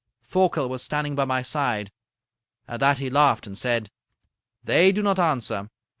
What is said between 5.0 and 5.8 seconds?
not answer.